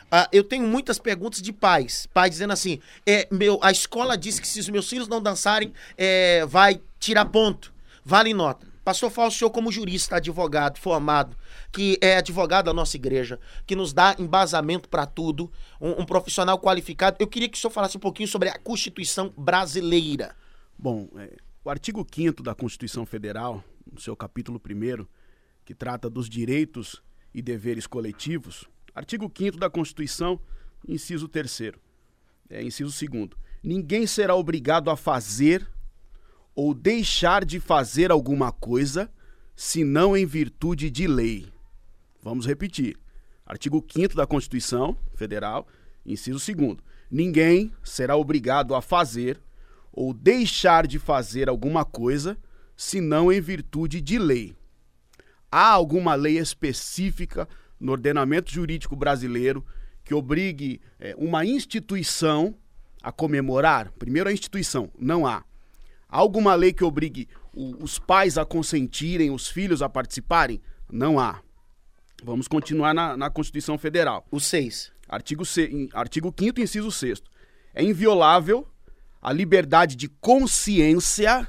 Uh, 0.10 0.26
eu 0.32 0.44
tenho 0.44 0.66
muitas 0.66 0.98
perguntas 0.98 1.40
de 1.40 1.54
pais. 1.54 2.08
Pais 2.12 2.32
dizendo 2.32 2.52
assim: 2.52 2.80
é, 3.06 3.28
meu, 3.30 3.60
a 3.62 3.72
escola 3.72 4.18
diz 4.18 4.40
que 4.40 4.48
se 4.48 4.60
os 4.60 4.68
meus 4.68 4.90
filhos 4.90 5.08
não 5.08 5.22
dançarem, 5.22 5.72
é, 5.96 6.44
vai 6.48 6.82
tirar 7.00 7.26
ponto. 7.26 7.74
Vale 8.04 8.34
nota. 8.34 8.68
Pastor 8.84 9.12
Fausto, 9.12 9.36
o 9.36 9.40
senhor, 9.40 9.52
como 9.52 9.72
jurista, 9.72 10.16
advogado, 10.16 10.80
formado, 10.80 11.38
que 11.72 11.98
é 12.02 12.18
advogado 12.18 12.66
da 12.66 12.74
nossa 12.74 12.98
igreja, 12.98 13.40
que 13.68 13.76
nos 13.76 13.94
dá 13.94 14.16
embasamento 14.18 14.90
para 14.90 15.06
tudo, 15.06 15.52
um, 15.80 16.02
um, 16.02 16.06
profissional 16.06 16.58
qualificado, 16.60 17.18
eu 17.20 17.28
queria 17.28 17.48
que 17.48 17.58
o 17.58 17.62
senhor 17.62 17.72
falasse 17.72 17.98
um 17.98 18.00
pouquinho 18.00 18.28
sobre 18.28 18.50
a 18.50 18.58
Constituição 18.58 19.32
brasileira. 19.38 20.36
Bom, 20.78 21.08
é, 21.18 21.38
o 21.64 21.70
artigo 21.70 22.06
5 22.10 22.42
da 22.42 22.56
Constituição 22.56 23.06
Federal, 23.06 23.64
no 23.92 24.00
seu 24.02 24.16
capítulo 24.16 24.60
1, 24.60 25.06
que 25.64 25.76
trata 25.76 26.10
dos 26.10 26.28
direitos 26.28 27.04
e 27.32 27.44
deveres 27.44 27.86
coletivos, 27.86 28.68
Artigo 29.00 29.32
5 29.34 29.58
da 29.58 29.70
Constituição, 29.70 30.40
inciso 30.88 31.28
3 31.28 31.62
é, 32.50 32.64
inciso 32.64 32.94
2 33.08 33.30
Ninguém 33.64 34.08
será 34.08 34.36
obrigado 34.36 34.90
a 34.90 34.98
fazer 34.98 35.66
ou 36.60 36.74
deixar 36.74 37.46
de 37.46 37.58
fazer 37.58 38.12
alguma 38.12 38.52
coisa, 38.52 39.10
senão 39.56 40.18
em 40.18 40.26
virtude 40.26 40.90
de 40.90 41.08
lei. 41.08 41.48
Vamos 42.22 42.46
repetir. 42.46 42.98
Artigo 43.46 43.82
5 43.90 44.14
da 44.14 44.28
Constituição 44.28 44.98
Federal, 45.16 45.66
inciso 46.06 46.54
2 46.54 46.76
Ninguém 47.10 47.72
será 47.82 48.18
obrigado 48.18 48.76
a 48.76 48.82
fazer 48.82 49.42
ou 49.90 50.14
deixar 50.14 50.86
de 50.86 51.00
fazer 51.00 51.48
alguma 51.48 51.86
coisa, 51.86 52.38
senão 52.76 53.32
em 53.32 53.40
virtude 53.40 54.02
de 54.02 54.20
lei. 54.20 54.54
Há 55.50 55.70
alguma 55.70 56.14
lei 56.14 56.40
específica 56.40 57.48
no 57.80 57.94
ordenamento 57.94 58.52
jurídico 58.52 58.98
brasileiro 58.98 59.66
que 60.04 60.14
obrigue 60.14 60.82
é, 61.00 61.16
uma 61.18 61.46
instituição 61.46 62.54
a 63.02 63.14
comemorar? 63.14 63.94
Primeiro, 63.98 64.28
a 64.28 64.34
instituição, 64.34 64.92
não 65.00 65.26
há. 65.26 65.46
Há 66.10 66.18
alguma 66.18 66.56
lei 66.56 66.74
que 66.74 66.84
obrigue 66.84 67.28
o, 67.54 67.84
os 67.84 68.00
pais 68.00 68.38
a 68.38 68.44
consentirem, 68.44 69.30
os 69.30 69.48
filhos 69.48 69.82
a 69.82 69.88
participarem? 69.88 70.60
Não 70.92 71.20
há. 71.20 71.42
Vamos 72.24 72.48
continuar 72.48 72.94
na, 72.94 73.16
na 73.16 73.30
Constituição 73.30 73.78
Federal. 73.78 74.26
O 74.32 74.40
6. 74.40 74.92
Artigo, 75.08 75.44
artigo 75.94 76.34
5 76.38 76.62
inciso 76.62 76.92
6 76.92 77.22
É 77.74 77.84
inviolável 77.84 78.68
a 79.22 79.32
liberdade 79.32 79.96
de 79.96 80.08
consciência 80.08 81.48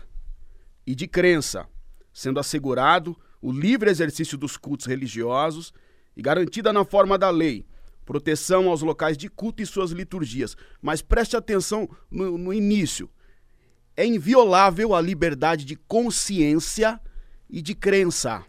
e 0.87 0.95
de 0.95 1.07
crença, 1.07 1.67
sendo 2.13 2.41
assegurado 2.41 3.17
o 3.41 3.53
livre 3.53 3.91
exercício 3.91 4.37
dos 4.37 4.57
cultos 4.57 4.87
religiosos 4.87 5.73
e 6.17 6.23
garantida 6.23 6.73
na 6.73 6.85
forma 6.85 7.17
da 7.17 7.31
lei 7.31 7.67
proteção 8.05 8.69
aos 8.69 8.83
locais 8.83 9.17
de 9.17 9.29
culto 9.29 9.63
e 9.63 9.67
suas 9.67 9.93
liturgias. 9.93 10.57
Mas 10.83 11.01
preste 11.01 11.37
atenção 11.37 11.89
no, 12.11 12.37
no 12.37 12.53
início. 12.53 13.09
É 14.01 14.07
inviolável 14.07 14.95
a 14.95 15.01
liberdade 15.03 15.67
de 15.67 15.77
consciência 15.77 16.99
e 17.51 17.61
de 17.61 17.75
crença. 17.75 18.43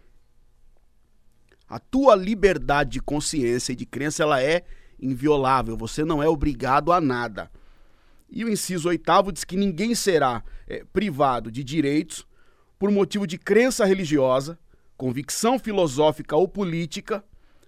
A 1.68 1.78
tua 1.78 2.14
liberdade 2.14 2.92
de 2.92 3.02
consciência 3.02 3.74
e 3.74 3.76
de 3.76 3.84
crença 3.84 4.22
ela 4.22 4.42
é 4.42 4.64
inviolável. 4.98 5.76
Você 5.76 6.06
não 6.06 6.22
é 6.22 6.26
obrigado 6.26 6.90
a 6.90 7.02
nada. 7.02 7.50
E 8.30 8.46
o 8.46 8.48
inciso 8.48 8.88
oitavo 8.88 9.30
diz 9.30 9.44
que 9.44 9.58
ninguém 9.58 9.94
será 9.94 10.42
é, 10.66 10.84
privado 10.90 11.50
de 11.50 11.62
direitos 11.62 12.26
por 12.78 12.90
motivo 12.90 13.26
de 13.26 13.36
crença 13.36 13.84
religiosa, 13.84 14.58
convicção 14.96 15.58
filosófica 15.58 16.34
ou 16.34 16.48
política, 16.48 17.22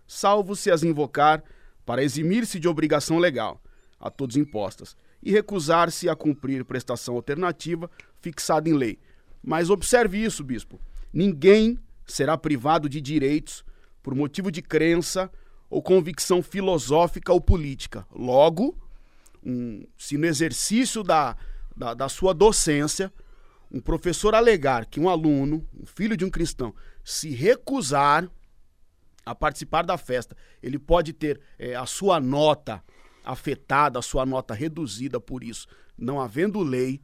salvo 0.07 0.57
se 0.57 0.71
as 0.71 0.83
invocar 0.83 1.45
para 1.85 2.03
eximir-se 2.03 2.59
de 2.59 2.67
obrigação 2.67 3.19
legal, 3.19 3.63
a 4.01 4.09
todos 4.09 4.39
impostas, 4.39 4.97
e 5.25 5.33
recusar-se 5.33 6.09
a 6.09 6.15
cumprir 6.15 6.65
prestação 6.65 7.17
alternativa 7.17 7.91
fixada 8.21 8.69
em 8.69 8.75
lei. 8.75 8.99
Mas 9.43 9.71
observe 9.71 10.23
isso, 10.23 10.45
bispo: 10.45 10.79
ninguém 11.13 11.79
será 12.07 12.37
privado 12.37 12.89
de 12.89 13.01
direitos 13.01 13.65
por 14.03 14.15
motivo 14.15 14.51
de 14.51 14.61
crença 14.61 15.31
ou 15.71 15.83
convicção 15.83 16.43
filosófica 16.43 17.33
ou 17.33 17.41
política. 17.41 18.07
Logo, 18.15 18.79
um, 19.43 19.87
se 19.97 20.19
no 20.19 20.27
exercício 20.27 21.03
da, 21.03 21.37
da, 21.75 21.95
da 21.95 22.09
sua 22.09 22.35
docência, 22.35 23.13
um 23.71 23.81
professor 23.81 24.35
alegar 24.35 24.87
que 24.87 25.01
um 25.01 25.09
aluno, 25.09 25.67
um 25.75 25.87
filho 25.87 26.17
de 26.17 26.25
um 26.25 26.31
cristão, 26.31 26.75
se 27.03 27.31
recusar 27.31 28.31
a 29.25 29.35
participar 29.35 29.83
da 29.83 29.97
festa, 29.97 30.37
ele 30.63 30.79
pode 30.79 31.13
ter 31.13 31.41
é, 31.59 31.75
a 31.75 31.87
sua 31.87 32.21
nota 32.21 32.83
afetada, 33.25 33.99
a 33.99 34.03
sua 34.03 34.27
nota 34.27 34.55
reduzida 34.55 35.19
por 35.19 35.43
isso, 35.43 35.67
não 35.97 36.21
havendo 36.21 36.63
lei, 36.63 37.01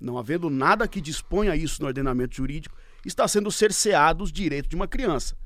não 0.00 0.18
havendo 0.18 0.48
nada 0.50 0.88
que 0.88 1.00
disponha 1.00 1.54
isso 1.54 1.80
no 1.82 1.88
ordenamento 1.88 2.34
jurídico, 2.34 2.76
está 3.04 3.26
sendo 3.28 3.50
cerceado 3.50 4.24
os 4.24 4.32
direitos 4.32 4.68
de 4.68 4.76
uma 4.76 4.88
criança. 4.88 5.36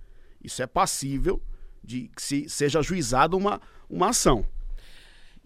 Isso 0.43 0.63
é 0.63 0.67
passível 0.67 1.43
de 1.83 2.09
que 2.09 2.23
se 2.23 2.49
seja 2.49 2.79
ajuizada 2.79 3.37
uma, 3.37 3.61
uma 3.89 4.11
ação. 4.11 4.47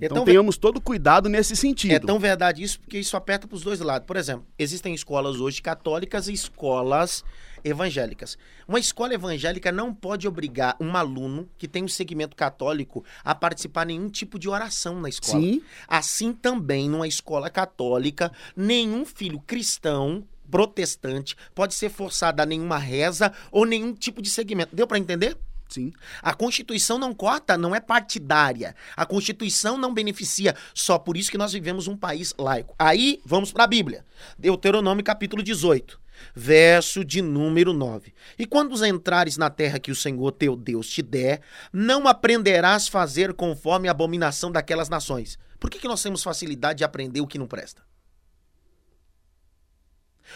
É 0.04 0.06
então 0.06 0.25
tenhamos 0.25 0.56
todo 0.56 0.80
cuidado 0.80 1.28
nesse 1.28 1.56
sentido. 1.56 1.92
É 1.92 1.99
tão 1.99 2.18
verdade 2.18 2.62
isso 2.62 2.78
porque 2.80 2.99
isso 2.99 3.16
aperta 3.16 3.46
para 3.46 3.56
os 3.56 3.62
dois 3.62 3.80
lados. 3.80 4.06
Por 4.06 4.16
exemplo, 4.16 4.46
existem 4.58 4.94
escolas 4.94 5.37
hoje 5.37 5.62
católicas 5.62 6.28
e 6.28 6.32
escolas 6.32 7.25
evangélicas. 7.64 8.37
Uma 8.68 8.78
escola 8.78 9.14
evangélica 9.14 9.73
não 9.73 9.94
pode 9.94 10.28
obrigar 10.28 10.76
um 10.78 10.94
aluno 10.94 11.49
que 11.56 11.66
tem 11.66 11.82
um 11.82 11.88
segmento 11.88 12.37
católico 12.37 13.02
a 13.25 13.34
participar 13.34 13.87
nenhum 13.87 14.11
tipo 14.11 14.38
de 14.38 14.49
oração 14.49 15.00
na 15.00 15.08
escola. 15.08 15.40
Sim. 15.40 15.62
Assim 15.88 16.32
também, 16.32 16.88
numa 16.90 17.08
escola 17.08 17.49
católica, 17.49 18.30
nenhum 18.54 19.06
filho 19.06 19.40
cristão 19.40 20.23
protestante 20.50 21.34
pode 21.54 21.75
ser 21.75 21.88
forçado 21.88 22.42
a 22.42 22.46
nenhuma 22.46 22.78
reza 22.78 23.32
ou 23.50 23.64
nenhum 23.64 23.94
tipo 23.94 24.20
de 24.20 24.28
segmento. 24.28 24.76
Deu 24.76 24.87
para 24.87 24.99
entender? 24.99 25.37
Sim. 25.68 25.92
A 26.23 26.35
Constituição 26.35 26.99
não 26.99 27.14
corta, 27.14 27.59
não 27.59 27.75
é 27.75 27.80
partidária. 27.80 28.75
A 28.97 29.04
Constituição 29.04 29.76
não 29.76 29.92
beneficia. 29.92 30.54
Só 30.73 30.99
por 30.99 31.16
isso 31.16 31.30
que 31.30 31.38
nós 31.38 31.52
vivemos 31.52 31.88
um 31.88 31.97
país 31.97 32.35
laico. 32.38 32.75
Aí, 32.78 33.21
vamos 33.25 33.52
para 33.52 33.64
a 33.64 33.66
Bíblia. 33.66 34.04
Deuteronômio 34.38 35.04
capítulo 35.04 35.42
18, 35.42 36.00
verso 36.35 37.04
de 37.04 37.21
número 37.21 37.73
9. 37.73 38.12
E 38.38 38.47
quando 38.47 38.85
entrares 38.87 39.37
na 39.37 39.50
terra 39.50 39.78
que 39.78 39.90
o 39.90 39.97
Senhor 39.97 40.33
teu 40.33 40.54
Deus 40.54 40.88
te 40.88 41.02
der, 41.02 41.40
não 41.73 42.06
aprenderás 42.06 42.87
fazer 42.87 43.35
conforme 43.35 43.88
a 43.88 43.90
abominação 43.90 44.52
daquelas 44.52 44.88
nações. 44.88 45.38
Por 45.59 45.71
que, 45.71 45.78
que 45.78 45.88
nós 45.88 46.02
temos 46.02 46.23
facilidade 46.23 46.78
de 46.78 46.85
aprender 46.85 47.21
o 47.21 47.26
que 47.26 47.38
não 47.38 47.47
presta? 47.47 47.83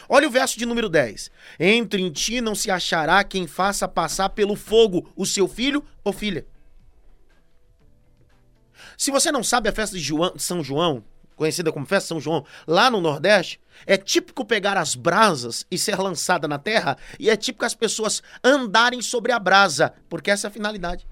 Olha 0.08 0.28
o 0.28 0.30
verso 0.30 0.58
de 0.58 0.66
número 0.66 0.88
10. 0.88 1.30
Entre 1.58 2.02
em 2.02 2.10
ti 2.10 2.40
não 2.40 2.54
se 2.54 2.70
achará 2.70 3.22
quem 3.24 3.46
faça 3.46 3.88
passar 3.88 4.30
pelo 4.30 4.56
fogo 4.56 5.12
o 5.16 5.26
seu 5.26 5.48
filho 5.48 5.84
ou 6.04 6.12
filha. 6.12 6.46
Se 8.96 9.10
você 9.10 9.30
não 9.30 9.42
sabe 9.42 9.68
a 9.68 9.72
festa 9.72 9.96
de 9.96 10.02
João, 10.02 10.38
São 10.38 10.62
João, 10.62 11.04
conhecida 11.36 11.72
como 11.72 11.86
festa 11.86 12.06
de 12.06 12.08
São 12.08 12.20
João, 12.20 12.44
lá 12.66 12.90
no 12.90 13.00
Nordeste, 13.00 13.60
é 13.86 13.96
típico 13.96 14.44
pegar 14.44 14.76
as 14.76 14.94
brasas 14.94 15.64
e 15.70 15.78
ser 15.78 15.98
lançada 15.98 16.48
na 16.48 16.58
terra, 16.58 16.96
e 17.18 17.30
é 17.30 17.36
típico 17.36 17.64
as 17.64 17.74
pessoas 17.74 18.22
andarem 18.42 19.00
sobre 19.00 19.30
a 19.30 19.38
brasa, 19.38 19.94
porque 20.08 20.30
essa 20.30 20.46
é 20.46 20.48
a 20.48 20.52
finalidade. 20.52 21.06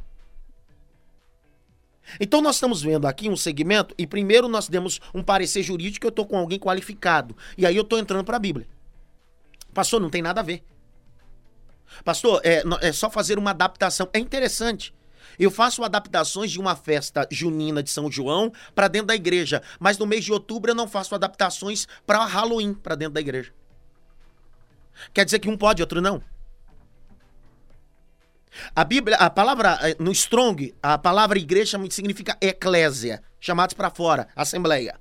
Então 2.21 2.41
nós 2.41 2.57
estamos 2.57 2.83
vendo 2.83 3.07
aqui 3.07 3.29
um 3.29 3.37
segmento 3.37 3.95
e 3.99 4.07
primeiro 4.07 4.49
nós 4.49 4.69
demos 4.69 5.01
um 5.15 5.23
parecer 5.23 5.63
jurídico, 5.63 6.07
eu 6.07 6.11
estou 6.11 6.27
com 6.27 6.39
alguém 6.39 6.59
qualificado. 6.59 7.37
E 7.57 7.67
aí 7.67 7.77
eu 7.77 7.83
estou 7.83 7.99
entrando 7.99 8.25
para 8.25 8.37
a 8.37 8.41
Bíblia. 8.41 8.67
Pastor, 9.75 10.01
não 10.01 10.11
tem 10.11 10.23
nada 10.23 10.41
a 10.41 10.45
ver. 10.45 10.63
Pastor, 12.05 12.41
é, 12.45 12.63
é 12.81 12.93
só 12.93 13.11
fazer 13.11 13.39
uma 13.39 13.51
adaptação. 13.51 14.09
É 14.13 14.19
interessante. 14.19 14.95
Eu 15.39 15.51
faço 15.51 15.85
adaptações 15.85 16.51
de 16.51 16.59
uma 16.59 16.75
festa 16.75 17.27
junina 17.31 17.83
de 17.83 17.91
São 17.91 18.11
João 18.11 18.53
para 18.75 18.89
dentro 18.89 19.09
da 19.09 19.15
igreja, 19.15 19.63
mas 19.79 19.99
no 19.99 20.07
mês 20.07 20.25
de 20.25 20.33
outubro 20.33 20.71
eu 20.71 20.75
não 20.75 20.89
faço 20.89 21.15
adaptações 21.15 21.87
para 22.07 22.25
Halloween 22.25 22.73
para 22.73 22.95
dentro 22.95 23.15
da 23.15 23.21
igreja. 23.21 23.53
Quer 25.13 25.25
dizer 25.25 25.39
que 25.39 25.49
um 25.49 25.57
pode, 25.57 25.83
outro 25.83 26.01
não? 26.01 26.23
A 28.75 28.85
Bíblia, 28.85 29.17
a 29.17 29.31
palavra 29.31 29.79
eh, 29.83 29.97
no 29.99 30.13
Strong, 30.13 30.75
a 30.83 30.99
palavra 30.99 31.39
igreja 31.39 31.79
significa 31.91 32.37
eclésia, 32.41 33.23
chamados 33.41 33.75
para 33.75 33.91
fora, 33.91 34.29
assembleia. 34.35 34.99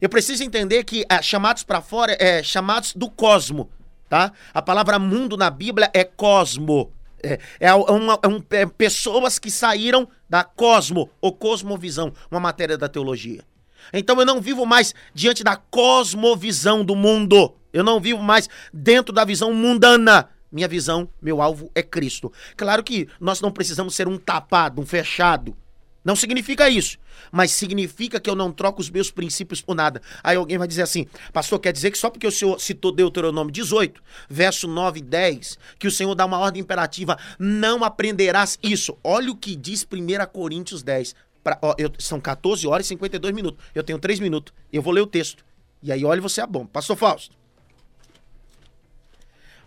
Eu 0.00 0.08
preciso 0.08 0.42
entender 0.42 0.84
que 0.84 1.04
é, 1.10 1.20
chamados 1.20 1.62
para 1.62 1.82
fora 1.82 2.16
é 2.18 2.42
chamados 2.42 2.94
do 2.94 3.10
cosmo, 3.10 3.70
tá? 4.08 4.32
A 4.54 4.62
palavra 4.62 4.98
mundo 4.98 5.36
na 5.36 5.50
Bíblia 5.50 5.90
é 5.92 6.04
cosmo. 6.04 6.92
É, 7.22 7.38
é, 7.60 7.74
uma, 7.74 8.18
é, 8.22 8.28
um, 8.28 8.42
é 8.50 8.64
pessoas 8.64 9.38
que 9.38 9.50
saíram 9.50 10.08
da 10.28 10.42
cosmo 10.42 11.10
ou 11.20 11.32
cosmovisão, 11.32 12.14
uma 12.30 12.40
matéria 12.40 12.78
da 12.78 12.88
teologia. 12.88 13.44
Então 13.92 14.18
eu 14.18 14.24
não 14.24 14.40
vivo 14.40 14.64
mais 14.64 14.94
diante 15.14 15.44
da 15.44 15.56
cosmovisão 15.56 16.84
do 16.84 16.96
mundo. 16.96 17.54
Eu 17.72 17.84
não 17.84 18.00
vivo 18.00 18.22
mais 18.22 18.48
dentro 18.72 19.12
da 19.14 19.24
visão 19.24 19.52
mundana. 19.52 20.28
Minha 20.50 20.68
visão, 20.68 21.08
meu 21.22 21.40
alvo 21.40 21.70
é 21.74 21.82
Cristo. 21.82 22.32
Claro 22.56 22.82
que 22.82 23.08
nós 23.20 23.40
não 23.40 23.52
precisamos 23.52 23.94
ser 23.94 24.08
um 24.08 24.18
tapado, 24.18 24.80
um 24.80 24.86
fechado. 24.86 25.56
Não 26.02 26.16
significa 26.16 26.68
isso, 26.68 26.96
mas 27.30 27.52
significa 27.52 28.18
que 28.18 28.30
eu 28.30 28.34
não 28.34 28.50
troco 28.50 28.80
os 28.80 28.88
meus 28.88 29.10
princípios 29.10 29.60
por 29.60 29.74
nada. 29.74 30.00
Aí 30.24 30.34
alguém 30.34 30.56
vai 30.56 30.66
dizer 30.66 30.82
assim, 30.82 31.06
pastor, 31.30 31.60
quer 31.60 31.74
dizer 31.74 31.90
que 31.90 31.98
só 31.98 32.08
porque 32.08 32.26
o 32.26 32.32
senhor 32.32 32.58
citou 32.58 32.90
Deuteronômio 32.90 33.52
18, 33.52 34.02
verso 34.28 34.66
9 34.66 35.00
e 35.00 35.02
10, 35.02 35.58
que 35.78 35.86
o 35.86 35.90
senhor 35.90 36.14
dá 36.14 36.24
uma 36.24 36.38
ordem 36.38 36.62
imperativa, 36.62 37.18
não 37.38 37.84
aprenderás 37.84 38.58
isso. 38.62 38.96
Olha 39.04 39.30
o 39.30 39.36
que 39.36 39.54
diz 39.54 39.84
1 39.84 40.26
Coríntios 40.32 40.82
10. 40.82 41.14
Pra, 41.44 41.58
ó, 41.60 41.74
eu, 41.76 41.90
são 41.98 42.18
14 42.18 42.66
horas 42.66 42.86
e 42.86 42.88
52 42.88 43.34
minutos. 43.34 43.62
Eu 43.74 43.82
tenho 43.82 43.98
3 43.98 44.20
minutos. 44.20 44.54
Eu 44.72 44.80
vou 44.80 44.92
ler 44.92 45.02
o 45.02 45.06
texto. 45.06 45.44
E 45.82 45.92
aí, 45.92 46.04
olha 46.04 46.20
você 46.20 46.40
a 46.40 46.46
bom. 46.46 46.66
Pastor 46.66 46.96
Fausto. 46.96 47.39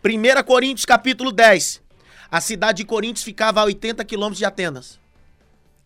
1 0.05 0.43
Coríntios 0.43 0.83
capítulo 0.83 1.31
10. 1.31 1.81
A 2.29 2.41
cidade 2.41 2.79
de 2.79 2.83
Coríntios 2.83 3.23
ficava 3.23 3.61
a 3.61 3.63
80 3.63 4.03
quilômetros 4.03 4.37
de 4.37 4.43
Atenas. 4.43 4.99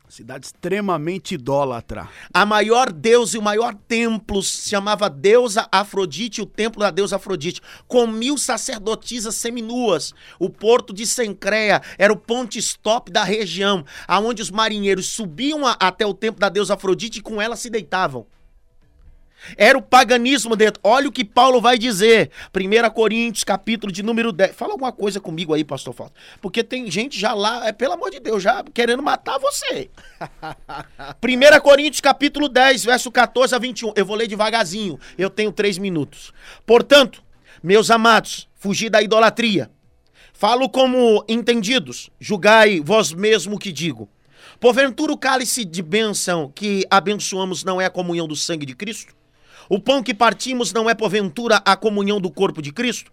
Cidade 0.09 0.47
extremamente 0.47 1.35
idólatra. 1.35 2.09
A 2.33 2.43
maior 2.43 2.91
deusa 2.91 3.37
e 3.37 3.39
o 3.39 3.43
maior 3.43 3.75
templo 3.75 4.41
se 4.41 4.69
chamava 4.69 5.07
deusa 5.07 5.67
Afrodite, 5.71 6.41
o 6.41 6.47
templo 6.47 6.79
da 6.79 6.89
deusa 6.89 7.17
Afrodite, 7.17 7.61
com 7.87 8.07
mil 8.07 8.39
sacerdotisas 8.39 9.35
seminuas. 9.35 10.15
O 10.39 10.49
porto 10.49 10.93
de 10.93 11.05
Sencreia 11.05 11.83
era 11.95 12.11
o 12.11 12.17
ponte 12.17 12.57
stop 12.57 13.11
da 13.11 13.23
região, 13.23 13.85
aonde 14.07 14.41
os 14.41 14.49
marinheiros 14.49 15.09
subiam 15.09 15.67
a, 15.67 15.73
até 15.73 16.07
o 16.07 16.13
templo 16.13 16.39
da 16.39 16.49
deusa 16.49 16.73
Afrodite 16.73 17.19
e 17.19 17.21
com 17.21 17.39
ela 17.39 17.55
se 17.55 17.69
deitavam. 17.69 18.25
Era 19.55 19.77
o 19.77 19.81
paganismo 19.81 20.55
dentro. 20.55 20.79
Olha 20.83 21.07
o 21.07 21.11
que 21.11 21.23
Paulo 21.23 21.61
vai 21.61 21.77
dizer. 21.77 22.31
1 22.55 22.89
Coríntios, 22.91 23.43
capítulo 23.43 23.91
de 23.91 24.03
número 24.03 24.31
10. 24.31 24.55
Fala 24.55 24.73
alguma 24.73 24.91
coisa 24.91 25.19
comigo 25.19 25.53
aí, 25.53 25.63
pastor 25.63 25.93
Fausto. 25.93 26.15
Porque 26.41 26.63
tem 26.63 26.89
gente 26.89 27.19
já 27.19 27.33
lá, 27.33 27.67
é, 27.67 27.71
pelo 27.71 27.93
amor 27.93 28.09
de 28.09 28.19
Deus, 28.19 28.41
já 28.41 28.63
querendo 28.73 29.03
matar 29.03 29.37
você. 29.37 29.89
1 31.23 31.61
Coríntios, 31.61 32.01
capítulo 32.01 32.49
10, 32.49 32.85
verso 32.85 33.11
14 33.11 33.55
a 33.55 33.59
21. 33.59 33.93
Eu 33.95 34.05
vou 34.05 34.15
ler 34.15 34.27
devagarzinho. 34.27 34.99
Eu 35.17 35.29
tenho 35.29 35.51
três 35.51 35.77
minutos. 35.77 36.33
Portanto, 36.65 37.23
meus 37.61 37.89
amados, 37.89 38.47
fugi 38.55 38.89
da 38.89 39.01
idolatria. 39.01 39.69
Falo 40.33 40.69
como 40.69 41.23
entendidos. 41.27 42.09
Julgai 42.19 42.79
vós 42.79 43.11
mesmo 43.11 43.55
o 43.55 43.59
que 43.59 43.71
digo. 43.71 44.09
Porventura 44.59 45.11
o 45.11 45.17
cálice 45.17 45.65
de 45.65 45.81
bênção 45.81 46.51
que 46.53 46.85
abençoamos 46.89 47.63
não 47.63 47.79
é 47.79 47.85
a 47.85 47.89
comunhão 47.89 48.27
do 48.27 48.35
sangue 48.35 48.65
de 48.65 48.75
Cristo? 48.75 49.16
O 49.69 49.79
pão 49.79 50.01
que 50.01 50.13
partimos 50.13 50.71
não 50.71 50.89
é 50.89 50.95
porventura 50.95 51.61
a 51.65 51.75
comunhão 51.75 52.21
do 52.21 52.31
corpo 52.31 52.61
de 52.61 52.71
Cristo? 52.71 53.11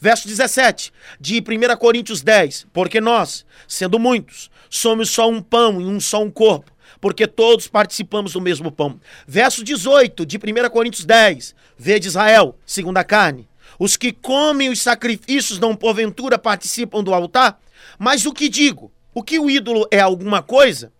Verso 0.00 0.26
17 0.26 0.92
de 1.20 1.38
1 1.38 1.76
Coríntios 1.76 2.20
10: 2.20 2.66
Porque 2.72 3.00
nós, 3.00 3.46
sendo 3.68 3.98
muitos, 3.98 4.50
somos 4.68 5.08
só 5.10 5.28
um 5.28 5.40
pão 5.40 5.80
e 5.80 5.84
um 5.84 6.00
só 6.00 6.22
um 6.22 6.30
corpo, 6.30 6.72
porque 7.00 7.26
todos 7.26 7.68
participamos 7.68 8.32
do 8.32 8.40
mesmo 8.40 8.72
pão. 8.72 8.98
Verso 9.26 9.62
18 9.62 10.26
de 10.26 10.36
1 10.36 10.68
Coríntios 10.70 11.04
10: 11.04 11.54
Vede 11.78 12.08
Israel, 12.08 12.58
segundo 12.66 12.98
a 12.98 13.04
carne. 13.04 13.48
Os 13.78 13.96
que 13.96 14.12
comem 14.12 14.70
os 14.70 14.80
sacrifícios 14.80 15.58
não 15.58 15.76
porventura 15.76 16.38
participam 16.38 17.02
do 17.02 17.14
altar? 17.14 17.60
Mas 17.98 18.26
o 18.26 18.32
que 18.32 18.48
digo? 18.48 18.92
O 19.12 19.22
que 19.22 19.38
o 19.38 19.48
ídolo 19.48 19.86
é 19.90 20.00
alguma 20.00 20.42
coisa? 20.42 20.92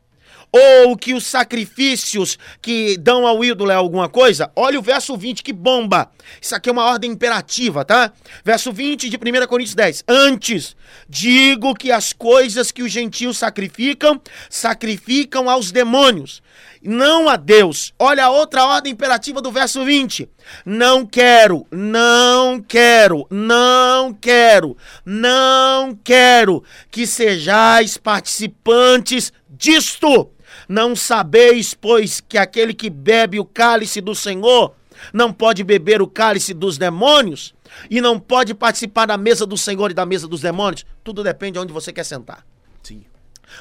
Ou 0.56 0.96
que 0.96 1.14
os 1.14 1.26
sacrifícios 1.26 2.38
que 2.62 2.96
dão 2.96 3.26
ao 3.26 3.44
ídolo 3.44 3.72
é 3.72 3.74
alguma 3.74 4.08
coisa? 4.08 4.52
Olha 4.54 4.78
o 4.78 4.82
verso 4.82 5.16
20, 5.16 5.42
que 5.42 5.52
bomba! 5.52 6.12
Isso 6.40 6.54
aqui 6.54 6.68
é 6.68 6.72
uma 6.72 6.84
ordem 6.84 7.10
imperativa, 7.10 7.84
tá? 7.84 8.12
Verso 8.44 8.72
20 8.72 9.10
de 9.10 9.16
1 9.16 9.46
Coríntios 9.48 9.74
10. 9.74 10.04
Antes, 10.06 10.76
digo 11.08 11.74
que 11.74 11.90
as 11.90 12.12
coisas 12.12 12.70
que 12.70 12.84
os 12.84 12.92
gentios 12.92 13.36
sacrificam, 13.36 14.20
sacrificam 14.48 15.50
aos 15.50 15.72
demônios, 15.72 16.40
não 16.80 17.28
a 17.28 17.34
Deus. 17.34 17.92
Olha 17.98 18.26
a 18.26 18.30
outra 18.30 18.64
ordem 18.64 18.92
imperativa 18.92 19.42
do 19.42 19.50
verso 19.50 19.84
20. 19.84 20.28
Não 20.64 21.04
quero, 21.04 21.66
não 21.68 22.62
quero, 22.62 23.26
não 23.28 24.14
quero, 24.14 24.76
não 25.04 25.98
quero 26.04 26.62
que 26.92 27.08
sejais 27.08 27.96
participantes 27.96 29.32
disto 29.48 30.33
não 30.68 30.94
sabeis, 30.94 31.74
pois, 31.74 32.20
que 32.20 32.38
aquele 32.38 32.74
que 32.74 32.90
bebe 32.90 33.38
o 33.38 33.44
cálice 33.44 34.00
do 34.00 34.14
Senhor 34.14 34.74
não 35.12 35.32
pode 35.32 35.64
beber 35.64 36.00
o 36.00 36.06
cálice 36.06 36.54
dos 36.54 36.78
demônios 36.78 37.54
e 37.90 38.00
não 38.00 38.18
pode 38.18 38.54
participar 38.54 39.06
da 39.06 39.16
mesa 39.16 39.44
do 39.44 39.56
Senhor 39.56 39.90
e 39.90 39.94
da 39.94 40.06
mesa 40.06 40.28
dos 40.28 40.40
demônios? 40.40 40.86
Tudo 41.02 41.22
depende 41.22 41.52
de 41.52 41.58
onde 41.58 41.72
você 41.72 41.92
quer 41.92 42.04
sentar. 42.04 42.46
Sim. 42.82 43.04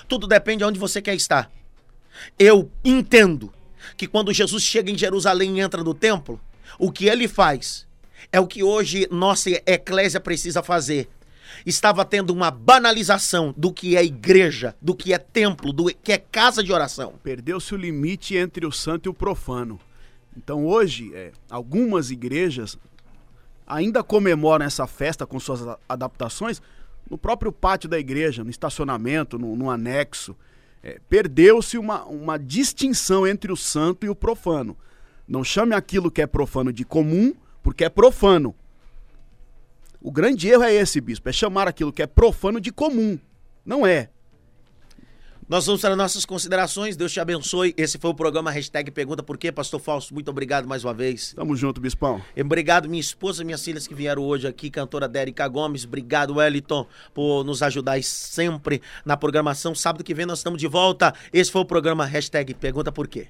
Tudo 0.08 0.28
depende 0.28 0.60
de 0.60 0.66
onde 0.66 0.80
você 0.80 1.02
quer 1.02 1.16
estar. 1.16 1.52
Eu 2.38 2.72
entendo 2.84 3.52
que 3.98 4.08
quando 4.08 4.34
Jesus 4.34 4.64
chega 4.64 4.92
em 4.92 4.98
Jerusalém 4.98 5.58
e 5.58 5.62
entra 5.62 5.84
no 5.84 5.94
templo, 5.94 6.40
o 6.80 6.92
que 6.92 7.08
ele 7.08 7.28
faz 7.28 7.88
é 8.32 8.40
o 8.40 8.48
que 8.48 8.64
hoje 8.64 9.08
nossa 9.12 9.50
eclésia 9.66 10.20
precisa 10.20 10.64
fazer 10.64 11.10
estava 11.66 12.04
tendo 12.06 12.32
uma 12.32 12.52
banalização 12.52 13.54
do 13.56 13.72
que 13.72 13.96
é 13.96 14.04
igreja, 14.04 14.76
do 14.82 14.96
que 14.96 15.14
é 15.14 15.18
templo, 15.18 15.74
do 15.74 15.86
que 15.86 16.12
é 16.12 16.18
casa 16.18 16.64
de 16.64 16.72
oração. 16.72 17.14
Perdeu-se 17.24 17.74
o 17.74 17.78
limite 17.78 18.36
entre 18.36 18.66
o 18.66 18.72
santo 18.72 19.08
e 19.08 19.10
o 19.10 19.14
profano. 19.14 19.80
Então 20.36 20.66
hoje, 20.66 21.12
é, 21.14 21.32
algumas 21.50 22.12
igrejas 22.12 22.78
ainda 23.66 24.04
comemoram 24.04 24.66
essa 24.66 24.88
festa 24.88 25.26
com 25.26 25.40
suas 25.40 25.62
adaptações 25.88 26.62
no 27.10 27.18
próprio 27.18 27.52
pátio 27.52 27.90
da 27.90 28.00
igreja, 28.00 28.44
no 28.44 28.50
estacionamento, 28.50 29.38
no, 29.38 29.56
no 29.56 29.70
anexo. 29.70 30.36
É, 30.82 31.00
Perdeu-se 31.10 31.78
uma, 31.78 32.04
uma 32.06 32.38
distinção 32.38 33.26
entre 33.28 33.52
o 33.52 33.58
santo 33.58 34.06
e 34.06 34.10
o 34.10 34.16
profano. 34.16 34.78
Não 35.28 35.44
chame 35.44 35.74
aquilo 35.74 36.12
que 36.12 36.22
é 36.22 36.28
profano 36.28 36.74
de 36.74 36.84
comum, 36.84 37.34
porque 37.62 37.86
é 37.86 37.90
profano. 37.90 38.54
O 40.04 40.12
grande 40.12 40.50
erro 40.50 40.64
é 40.64 40.74
esse, 40.74 41.00
bispo, 41.00 41.30
é 41.30 41.32
chamar 41.32 41.66
aquilo 41.66 41.94
que 41.94 42.02
é 42.02 42.06
profano 42.06 42.60
de 42.60 42.74
comum. 42.74 43.18
Não 43.66 43.88
é. 43.88 44.10
Nós 45.48 45.66
vamos 45.66 45.82
para 45.82 45.96
nossas 45.96 46.26
considerações. 46.26 46.98
Deus 46.98 47.14
te 47.14 47.22
abençoe. 47.22 47.74
Esse 47.78 47.98
foi 47.98 48.12
o 48.12 48.14
programa 48.14 48.52
Hashtag 48.52 48.92
Pergunta 48.92 49.24
Por 49.24 49.38
quê, 49.38 49.50
Pastor 49.50 49.80
Fausto. 49.80 50.14
Muito 50.14 50.30
obrigado 50.30 50.68
mais 50.68 50.84
uma 50.84 50.94
vez. 50.94 51.32
Tamo 51.34 51.56
junto, 51.56 51.80
Bispão. 51.80 52.22
Obrigado, 52.38 52.90
minha 52.90 53.00
esposa 53.00 53.44
e 53.44 53.46
minhas 53.46 53.64
filhas 53.64 53.88
que 53.88 53.96
vieram 53.96 54.24
hoje 54.24 54.46
aqui, 54.46 54.70
cantora 54.70 55.08
Dérica 55.08 55.48
Gomes. 55.48 55.86
Obrigado, 55.86 56.36
Wellington, 56.36 56.86
por 57.14 57.46
nos 57.46 57.64
ajudar 57.64 58.04
sempre 58.04 58.82
na 59.06 59.16
programação. 59.16 59.74
Sábado 59.74 60.04
que 60.04 60.14
vem 60.14 60.26
nós 60.26 60.40
estamos 60.40 60.60
de 60.60 60.68
volta. 60.68 61.14
Esse 61.32 61.50
foi 61.50 61.62
o 61.62 61.66
programa 61.66 62.06
Hashtag 62.06 62.54
Pergunta 62.54 62.92
Por 62.92 63.08
quê. 63.08 63.28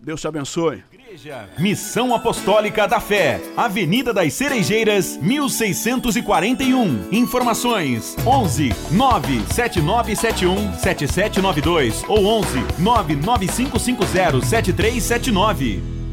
Deus 0.00 0.20
te 0.20 0.28
abençoe. 0.28 0.84
Igreja 0.92 1.48
Missão 1.58 2.14
Apostólica 2.14 2.86
da 2.86 3.00
Fé, 3.00 3.40
Avenida 3.56 4.12
das 4.12 4.34
Cerejeiras, 4.34 5.16
1641. 5.16 7.08
Informações: 7.12 8.16
11 8.26 8.74
97971 8.90 10.74
7792 10.78 12.04
ou 12.08 12.26
11 12.26 12.48
99550 12.78 14.44
7379. 14.46 16.05